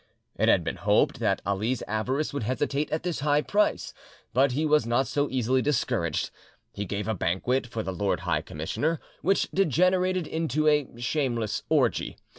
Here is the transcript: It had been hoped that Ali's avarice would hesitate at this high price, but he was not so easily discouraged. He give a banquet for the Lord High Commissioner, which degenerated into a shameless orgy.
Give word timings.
It 0.35 0.49
had 0.49 0.63
been 0.63 0.77
hoped 0.77 1.19
that 1.19 1.43
Ali's 1.45 1.83
avarice 1.83 2.33
would 2.33 2.41
hesitate 2.41 2.89
at 2.89 3.03
this 3.03 3.19
high 3.19 3.43
price, 3.43 3.93
but 4.33 4.53
he 4.53 4.65
was 4.65 4.87
not 4.87 5.05
so 5.05 5.27
easily 5.29 5.61
discouraged. 5.61 6.31
He 6.73 6.85
give 6.85 7.07
a 7.07 7.13
banquet 7.13 7.67
for 7.67 7.83
the 7.83 7.93
Lord 7.93 8.21
High 8.21 8.41
Commissioner, 8.41 8.99
which 9.21 9.51
degenerated 9.53 10.25
into 10.25 10.67
a 10.67 10.87
shameless 10.99 11.61
orgy. 11.69 12.17